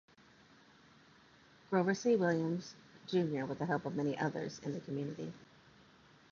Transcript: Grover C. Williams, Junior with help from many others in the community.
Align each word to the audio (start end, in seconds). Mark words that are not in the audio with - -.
Grover 1.69 1.93
C. 1.93 2.15
Williams, 2.15 2.73
Junior 3.05 3.45
with 3.45 3.59
help 3.59 3.83
from 3.83 3.95
many 3.95 4.17
others 4.17 4.57
in 4.63 4.73
the 4.73 4.79
community. 4.79 5.31